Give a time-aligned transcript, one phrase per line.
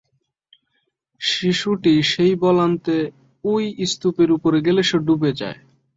[1.21, 2.95] শিশুটি সেই বল আনতে
[3.43, 5.57] ওই স্তূপের ওপর গেলে সে ডুবে যায়।